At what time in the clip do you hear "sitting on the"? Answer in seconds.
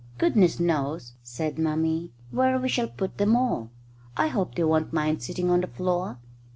5.21-5.67